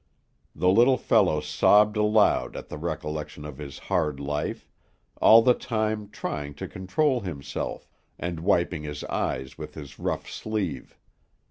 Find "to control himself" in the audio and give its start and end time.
6.55-7.87